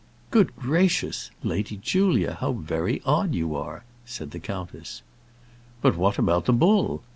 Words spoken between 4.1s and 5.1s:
the countess.